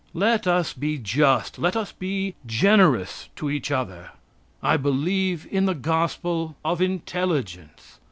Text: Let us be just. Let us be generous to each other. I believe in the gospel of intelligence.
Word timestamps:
Let 0.15 0.47
us 0.47 0.73
be 0.73 0.97
just. 0.97 1.59
Let 1.59 1.75
us 1.75 1.91
be 1.91 2.33
generous 2.47 3.29
to 3.35 3.51
each 3.51 3.69
other. 3.69 4.09
I 4.63 4.75
believe 4.75 5.47
in 5.51 5.65
the 5.65 5.75
gospel 5.75 6.55
of 6.65 6.81
intelligence. 6.81 7.99